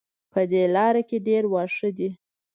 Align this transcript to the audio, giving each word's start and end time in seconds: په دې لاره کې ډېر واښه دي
په 0.31 0.41
دې 0.51 0.63
لاره 0.75 1.01
کې 1.09 1.17
ډېر 1.27 1.43
واښه 1.51 1.89
دي 1.97 2.09